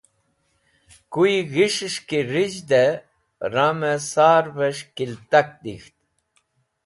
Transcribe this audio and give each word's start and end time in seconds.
Kuyẽ 1.11 1.45
ghis̃hes̃h 1.53 1.99
ki 2.07 2.19
rizhdẽ 2.31 3.01
ramẽ 3.53 3.97
sarves̃h 4.11 4.83
kiltak 4.95 5.49
dikht. 5.63 5.95